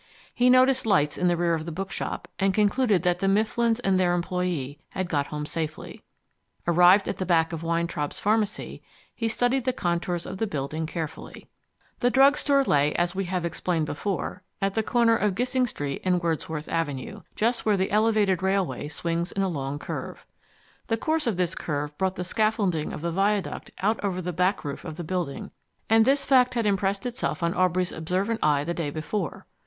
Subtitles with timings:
[0.33, 3.99] He noticed lights in the rear of the bookshop, and concluded that the Mifflins and
[3.99, 6.01] their employee had got home safely.
[6.65, 8.81] Arrived at the back of Weintraub's pharmacy,
[9.13, 11.45] he studied the contours of the building carefully.
[11.99, 16.01] The drug store lay, as we have explained before, at the corner of Gissing Street
[16.03, 20.25] and Wordsworth Avenue, just where the Elevated railway swings in a long curve.
[20.87, 24.63] The course of this curve brought the scaffolding of the viaduct out over the back
[24.65, 25.51] roof of the building,
[25.91, 29.45] and this fact had impressed itself on Aubrey's observant eye the day before.